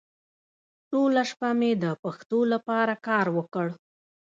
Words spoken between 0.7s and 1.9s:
ټوله شپه مې د